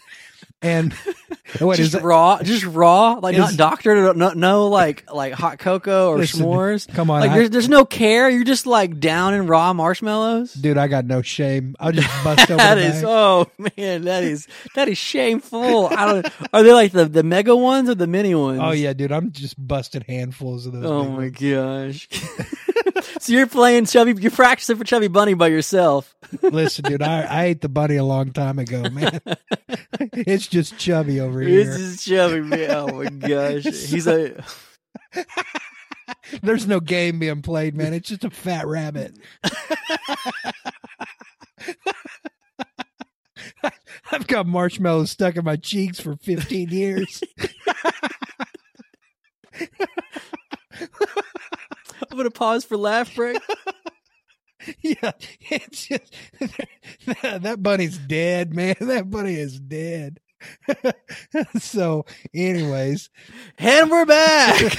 [0.63, 0.93] and
[1.59, 2.03] what is just that?
[2.03, 6.45] raw, just raw, like not Is- doctored, no, no, like like hot cocoa or Listen,
[6.47, 6.93] s'mores.
[6.93, 8.29] come on like I- there's there's no care.
[8.31, 10.55] You're just like down in raw marshmallows.
[10.55, 13.47] dude i got no shame i'll just bust open That is oh
[13.77, 15.89] man, that is that is shameful.
[15.89, 16.27] I don't.
[16.55, 18.61] Are they like the the mega ones or the mini ones?
[18.63, 21.39] oh yeah dude i'm just busted handfuls of those Oh my ones.
[21.39, 22.09] gosh.
[23.21, 24.15] so you're playing chubby.
[24.21, 26.15] You're practicing for chubby bunny by yourself.
[26.43, 29.21] listen dude I, I ate the bunny a long time ago man
[30.01, 32.71] it's just chubby over here This is chubby man.
[32.71, 33.65] Oh my gosh.
[33.65, 34.43] He's a.
[36.43, 39.17] there's no game being played man it's just a fat rabbit
[44.13, 47.23] I've got marshmallows stuck in my cheeks for 15 years.
[52.17, 53.37] I'm gonna pause for laugh break.
[54.81, 55.13] yeah,
[55.51, 56.15] it's just
[57.21, 58.75] that, that bunny's dead, man.
[58.81, 60.19] That bunny is dead.
[61.59, 63.11] so, anyways,
[63.59, 64.73] And we're back.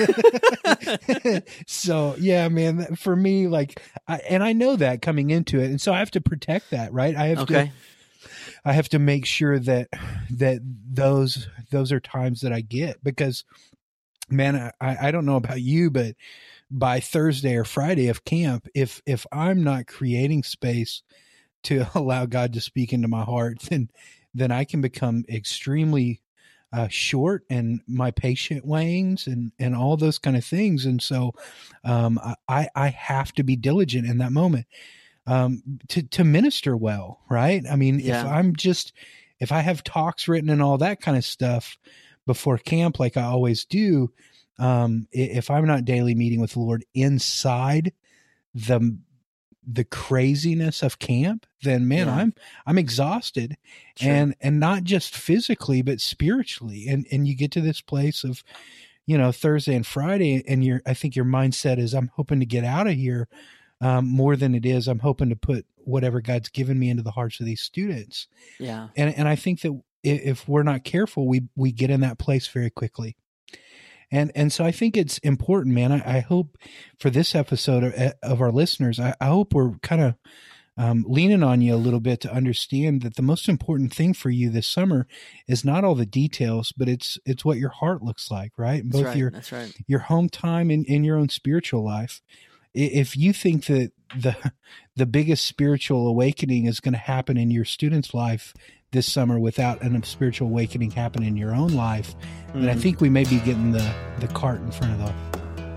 [1.67, 2.95] so yeah, man.
[2.95, 6.11] For me, like, I, and I know that coming into it, and so I have
[6.11, 7.15] to protect that, right?
[7.15, 7.71] I have to.
[8.65, 9.89] I have to make sure that
[10.31, 13.45] that those those are times that I get because,
[14.27, 16.15] man, I I don't know about you, but
[16.69, 21.01] by Thursday or Friday of camp, if if I'm not creating space
[21.63, 23.89] to allow God to speak into my heart, then
[24.33, 26.21] then I can become extremely
[26.73, 30.85] uh, short and my patient wanes and and all those kind of things.
[30.85, 31.31] And so,
[31.83, 34.67] um, I I have to be diligent in that moment
[35.25, 37.63] um, to to minister well, right?
[37.69, 38.21] I mean, Yeah.
[38.21, 38.93] if I'm just
[39.39, 41.77] if I have talks written and all that kind of stuff
[42.25, 44.11] before camp, like I always do,
[44.59, 47.93] um, if I'm not daily meeting with the Lord inside
[48.53, 48.97] the
[49.69, 52.15] the craziness of camp, then man, Yeah.
[52.15, 52.33] I'm
[52.65, 53.57] I'm exhausted,
[53.97, 54.11] Sure.
[54.11, 58.43] and and not just physically but spiritually, and and you get to this place of
[59.05, 62.45] you know Thursday and Friday, and your I think your mindset is I'm hoping to
[62.45, 63.27] get out of here
[63.81, 67.11] um, more than it is I'm hoping to put whatever God's given me into the
[67.11, 68.27] hearts of these students,
[68.59, 68.87] yeah.
[68.95, 72.47] and and I think that if we're not careful, we we get in that place
[72.47, 73.17] very quickly.
[74.11, 75.91] And and so I think it's important, man.
[75.91, 76.57] I, I hope
[76.99, 80.15] for this episode of, of our listeners, I, I hope we're kind of
[80.77, 84.29] um, leaning on you a little bit to understand that the most important thing for
[84.29, 85.07] you this summer
[85.47, 88.83] is not all the details, but it's it's what your heart looks like, right?
[88.83, 89.17] That's Both right.
[89.17, 89.73] your That's right.
[89.87, 92.21] your home time and, and your own spiritual life.
[92.73, 94.35] If you think that the
[94.95, 98.53] the biggest spiritual awakening is going to happen in your student's life
[98.91, 102.15] this summer without a spiritual awakening happen in your own life,
[102.53, 102.79] and I Mhm.
[102.79, 103.87] think we may be getting the
[104.19, 105.13] the cart in front of the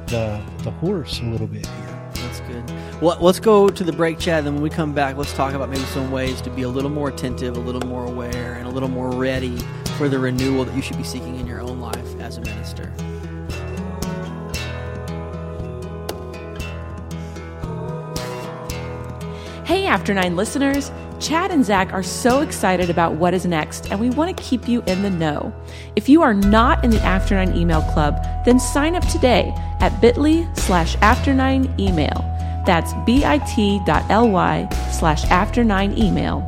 [0.06, 1.96] the the horse a little bit here.
[2.14, 2.62] That's good.
[3.00, 4.44] Well, let's go to the break, Chad.
[4.44, 6.90] Then when we come back, let's talk about maybe some ways to be a little
[6.90, 9.56] more attentive, a little more aware, and a little more ready
[9.96, 12.92] for the renewal that you should be seeking in your own life as a minister.
[19.90, 20.92] After Nine listeners.
[21.18, 24.68] Chad and Zach are so excited about what is next, and we want to keep
[24.68, 25.52] you in the know.
[25.96, 30.00] If you are not in the After Nine email club, then sign up today at
[30.00, 32.24] bit.ly slash after nine email.
[32.64, 36.46] That's bit.ly slash after nine email.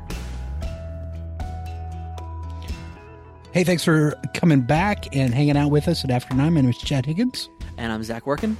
[3.53, 6.55] Hey, thanks for coming back and hanging out with us at After Nine.
[6.55, 7.51] My name is Chad Higgins.
[7.79, 8.57] And I'm Zach Workin.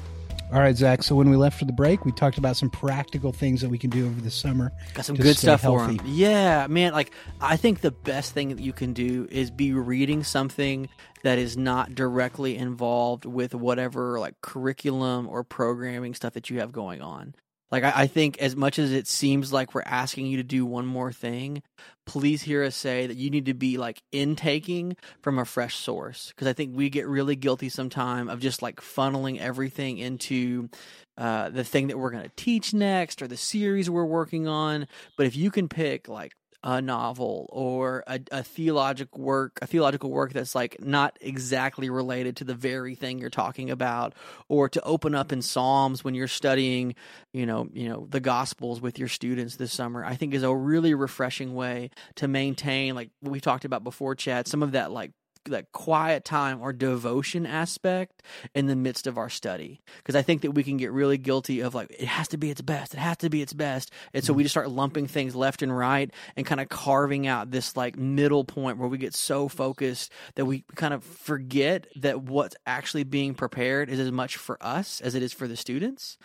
[0.53, 1.05] All right, Zach.
[1.05, 3.79] So when we left for the break, we talked about some practical things that we
[3.79, 4.73] can do over the summer.
[4.95, 5.99] Got some good stuff for healthy.
[5.99, 6.07] him.
[6.07, 6.93] Yeah, man.
[6.93, 10.89] Like, I think the best thing that you can do is be reading something
[11.23, 16.73] that is not directly involved with whatever like curriculum or programming stuff that you have
[16.73, 17.37] going on.
[17.71, 20.67] Like, I, I think as much as it seems like we're asking you to do
[20.67, 21.63] one more thing,
[22.07, 26.29] please hear us say that you need to be like intaking from a fresh source.
[26.31, 30.69] Because I think we get really guilty sometime of just like funneling everything into
[31.17, 34.89] uh, the thing that we're going to teach next or the series we're working on.
[35.17, 40.11] But if you can pick like a novel or a, a theological work, a theological
[40.11, 44.15] work that's like not exactly related to the very thing you're talking about,
[44.49, 46.95] or to open up in Psalms when you're studying,
[47.33, 50.55] you know, you know, the Gospels with your students this summer, I think is a
[50.55, 55.13] really refreshing way to maintain, like we talked about before, Chad, some of that like
[55.47, 58.23] that quiet time or devotion aspect
[58.55, 59.81] in the midst of our study.
[59.99, 62.51] Because i think that we can get really guilty of like it has to be
[62.51, 63.91] its best it has to be its best.
[64.13, 67.51] And so we just start lumping things left and right and kind of carving out
[67.51, 72.23] this like middle point where we get so focused that we kind of forget that
[72.23, 76.19] what's actually being prepared is as much for us as it is for the students.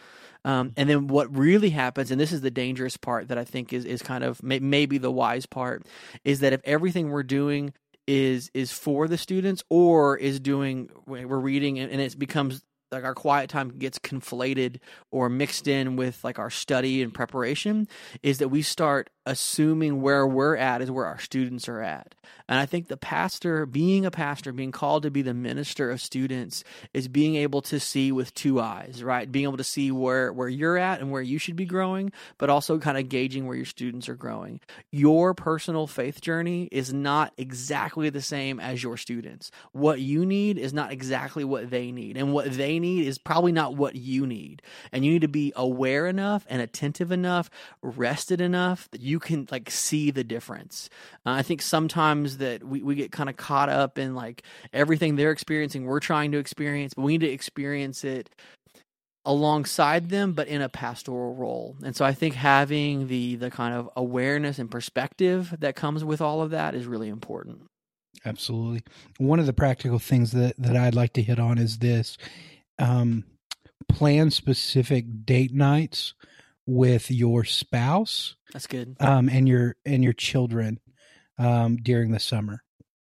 [0.44, 3.74] Um, and then what really happens, and this is the dangerous part that I think
[3.74, 5.88] is is kind of may, maybe the wise part,
[6.24, 7.74] is that if everything we're doing
[8.08, 13.16] is is for the students or is doing we're reading and, it becomes like our
[13.16, 14.78] quiet time gets conflated
[15.12, 17.88] or mixed in with like our study and preparation
[18.22, 22.14] is that we start assuming where we're at is where our students are at.
[22.48, 26.00] And i think the pastor being a pastor being called to be the minister of
[26.00, 29.32] students is being able to see with two eyes right?
[29.32, 32.50] Being able to see where where you're at and where you should be growing but
[32.50, 34.60] also kind of gauging where your students are growing.
[34.92, 39.52] Your personal faith journey is not exactly the same as your students.
[39.72, 43.52] What you need is not exactly what they need and what they need is probably
[43.52, 44.62] not what you need.
[44.92, 47.50] And you need to be aware enough and attentive enough
[47.82, 50.90] rested enough that you can like see the difference.
[51.26, 55.16] Uh, i think sometimes that we, we get kind of caught up in like everything
[55.16, 58.30] they're experiencing we're trying to experience but we need to experience it
[59.26, 61.76] alongside them but in a pastoral role.
[61.84, 66.22] And so i think having the the kind of awareness and perspective that comes with
[66.22, 67.62] all of that is really important.
[68.24, 68.84] Absolutely.
[69.18, 72.18] One of the practical things that, that I'd like to hit on is this
[72.80, 73.24] um,
[73.88, 76.14] plan specific date nights
[76.68, 80.80] with your spouse that's good um, and your and your children
[81.38, 82.64] um, during the summer.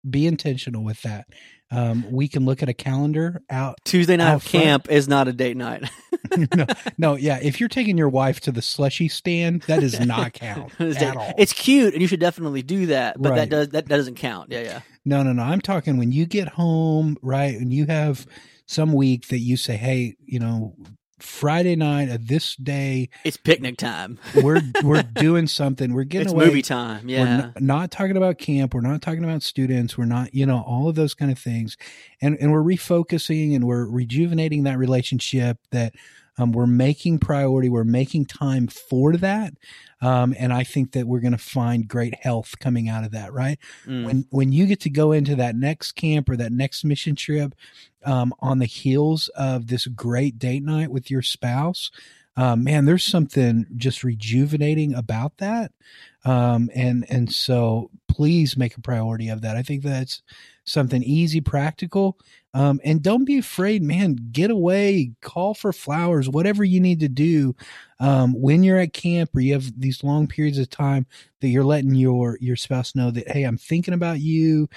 [0.09, 1.27] Be intentional with that.
[1.71, 3.77] Um, we can look at a calendar out.
[3.85, 4.63] tuesday night Out front.
[4.63, 5.87] camp is not a date night
[6.55, 6.65] no,
[6.97, 7.37] no, yeah.
[7.41, 11.15] If you're taking your wife to the slushy stand, that does not count it's, at
[11.15, 11.31] all.
[11.37, 14.51] it's cute and you should definitely do that but that does that, that doesn't count
[14.51, 15.43] yeah yeah No, no, no.
[15.43, 17.53] I'm talking when you get home, right?
[17.55, 18.25] And you have
[18.65, 20.75] some week that you say, "Hey, you know,
[21.19, 25.93] Friday night of this day, it's picnic time we're we're doing something.
[25.93, 26.45] We're getting away.
[26.45, 26.45] it's away.
[26.45, 28.73] movie time We're yeah not, not talking about camp.
[28.73, 29.97] We're not talking about students.
[29.97, 31.77] We're not, you know, all of those kind of things,
[32.21, 35.93] and and we're refocusing and we're rejuvenating that relationship that
[36.39, 37.69] Um, we're making priority.
[37.69, 39.53] We're making time for that.
[40.01, 43.33] Um, and I think that we're going to find great health coming out of that,
[43.33, 43.59] right?
[43.85, 44.05] Mm.
[44.05, 47.53] When, when you get to go into that next camp or that next mission trip,
[48.05, 51.91] um, on the heels of this great date night with your spouse,
[52.39, 55.73] um, man, there's something just rejuvenating about that.
[56.23, 59.57] Um, and, and so please make a priority of that.
[59.57, 60.21] I think that's
[60.63, 62.17] something easy, practical.
[62.53, 67.09] Um, and don't be afraid, man, get away, call for flowers, whatever you need to
[67.09, 67.57] do.
[67.99, 71.07] Um, when you're at camp or you have these long periods of time
[71.41, 74.69] that you're letting your, your spouse know that, Hey, I'm thinking about you.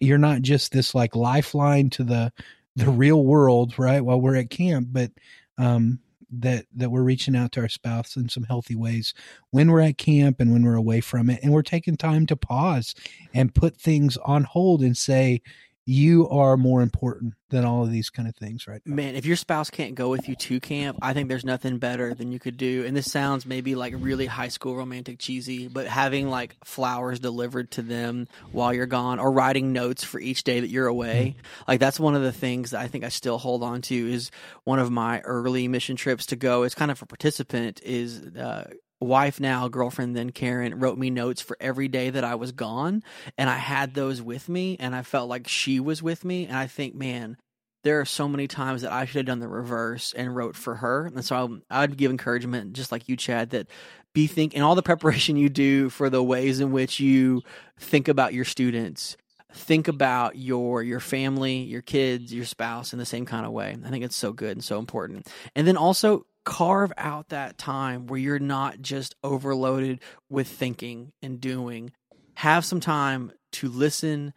[0.00, 2.30] You're not just this like lifeline to the,
[2.74, 4.02] the real world, right?
[4.02, 5.12] While we're at camp, but,
[5.56, 6.00] um,
[6.30, 9.14] that that we're reaching out to our spouse in some healthy ways
[9.50, 12.36] when we're at camp and when we're away from it and we're taking time to
[12.36, 12.94] pause
[13.32, 15.40] and put things on hold and say
[15.88, 18.96] you are more important than all of these kind of things right now.
[18.96, 22.12] Man, if your spouse can't go with you to camp, I think there's nothing better
[22.12, 22.84] than you could do.
[22.84, 27.70] And this sounds maybe like really high school romantic cheesy, but having like flowers delivered
[27.72, 31.36] to them while you're gone or writing notes for each day that you're away.
[31.36, 31.62] Mm-hmm.
[31.68, 34.32] Like that's one of the things that I think I still hold on to is
[34.64, 38.72] one of my early mission trips to go as kind of a participant is uh,
[39.00, 43.02] wife now, girlfriend then Karen wrote me notes for every day that I was gone
[43.36, 46.56] and I had those with me and I felt like she was with me and
[46.56, 47.36] I think man
[47.84, 50.76] there are so many times that I should have done the reverse and wrote for
[50.76, 53.68] her and so I would give encouragement just like you Chad that
[54.12, 57.42] be think and all the preparation you do for the ways in which you
[57.78, 59.16] think about your students
[59.52, 63.76] think about your your family your kids your spouse in the same kind of way.
[63.84, 65.28] I think it's so good and so important.
[65.54, 71.40] And then also carve out that time where you're not just overloaded with thinking and
[71.40, 71.92] doing.
[72.36, 74.32] Have some time to listen,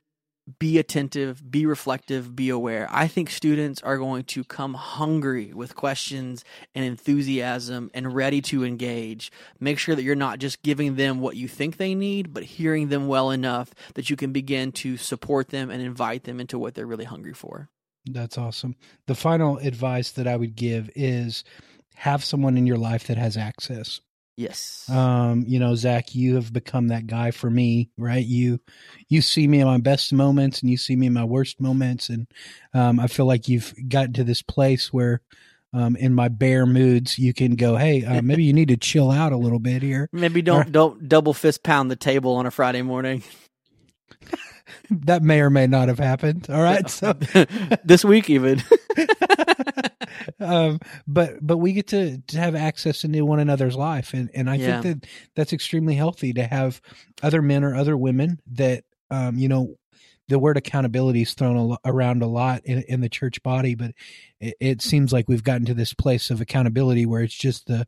[0.57, 2.87] be attentive, be reflective, be aware.
[2.89, 6.43] I think students are going to come hungry with questions
[6.73, 9.31] and enthusiasm and ready to engage.
[9.59, 12.89] Make sure that you're not just giving them what you think they need, but hearing
[12.89, 16.73] them well enough that you can begin to support them and invite them into what
[16.73, 17.69] they're really hungry for.
[18.05, 18.75] That's awesome.
[19.05, 21.43] The final advice that I would give is
[21.99, 23.99] have someone in your life that has access.
[24.37, 24.89] Yes.
[24.89, 28.25] Um, you know, Zach, you have become that guy for me, right?
[28.25, 28.61] You,
[29.09, 32.07] you see me in my best moments and you see me in my worst moments.
[32.07, 32.25] And,
[32.73, 35.19] um, I feel like you've gotten to this place where,
[35.73, 39.11] um, in my bare moods, you can go, Hey, uh, maybe you need to chill
[39.11, 40.07] out a little bit here.
[40.13, 43.23] Maybe don't, or, don't double fist pound the table on a Friday morning.
[44.89, 46.47] that may or may not have happened.
[46.49, 46.89] All right.
[46.89, 47.11] So
[47.83, 48.63] this week, even.
[50.39, 54.49] Um, but but we get to, to have access into one another's life, and and
[54.49, 54.81] I yeah.
[54.81, 56.81] think that that's extremely healthy to have
[57.21, 59.75] other men or other women that um, you know
[60.29, 63.91] the word accountability is thrown around a lot in, in the church body, but
[64.39, 67.87] it, it, seems like we've gotten to this place of accountability where it's just the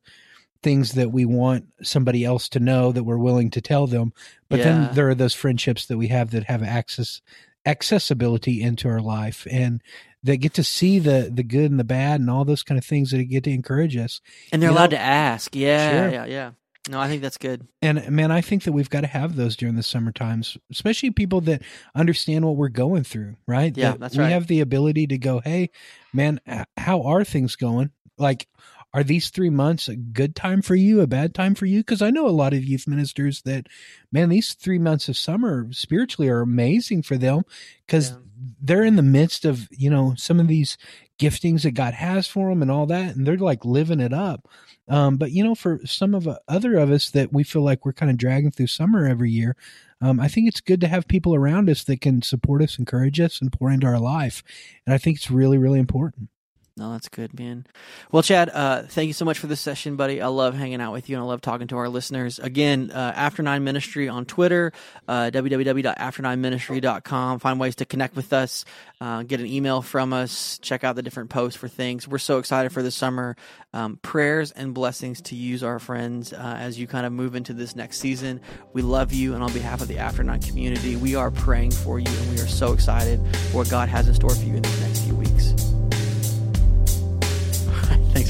[0.64, 4.12] things that we want somebody else to know that we're willing to tell them.
[4.50, 4.66] But yeah.
[4.66, 7.22] then there are those friendships that we have that have access
[7.66, 9.84] accessibility into our life and
[10.24, 12.86] that get to see the the good and the bad and all those kind of
[12.86, 14.22] things that get to encourage us.
[14.52, 14.98] And they're you allowed know?
[14.98, 15.56] to ask.
[15.56, 16.12] Yeah, sure.
[16.12, 16.52] yeah, yeah.
[16.90, 17.68] No, I think that's good.
[17.84, 21.12] And man, I think that we've got to have those during the summer times, especially
[21.12, 21.62] people that
[21.94, 23.76] understand what we're going through, right?
[23.76, 24.28] Yeah, that that's right.
[24.28, 25.70] We have the ability to go, hey,
[26.12, 26.42] man,
[26.78, 27.92] how are things going?
[28.18, 28.48] Like,
[28.94, 31.80] are these three months a good time for you, a bad time for you?
[31.80, 33.68] Because I know a lot of youth ministers that,
[34.12, 37.44] man, these three months of summer spiritually are amazing for them
[37.86, 38.18] because yeah.
[38.62, 40.78] they're in the midst of, you know, some of these
[41.22, 44.48] giftings that God has for them and all that, and they're like living it up.
[44.88, 47.86] Um, but you know, for some of uh, other of us that we feel like
[47.86, 49.56] we're kind of dragging through summer every year,
[50.02, 53.20] um, I think it's good to have people around us that can support us, encourage
[53.20, 54.44] us, and pour into our life.
[54.86, 56.30] And I think it's really, really important.
[56.78, 57.68] No, that's good, man.
[58.14, 60.22] Well, Chad, uh, thank you so much for this session, buddy.
[60.22, 62.40] I love hanging out with you and I love talking to our listeners.
[62.40, 64.72] Again, uh, After Nine Ministry on Twitter,
[65.06, 67.40] uh, www.after9ministry.com.
[67.40, 68.64] Find ways to connect with us,
[69.02, 72.08] uh, get an email from us, check out the different posts for things.
[72.08, 73.36] We're so excited for the summer.
[73.74, 77.54] Um, prayers and blessings to use our friends uh, as you kind of move into
[77.54, 78.40] this next season.
[78.72, 82.00] We love you, and on behalf of the After Nine community, we are praying for
[82.00, 83.20] you and we are so excited
[83.52, 85.11] for what God has in store for you in these next few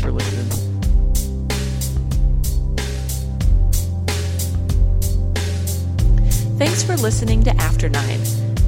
[0.02, 0.72] for listening.
[6.58, 8.20] Thanks for listening to After Nine.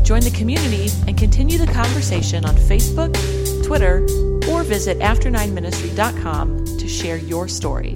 [0.04, 3.14] Join the community and continue the conversation on Facebook,
[3.66, 4.04] Twitter,
[4.50, 7.96] or visit after9ministry.com to share your story.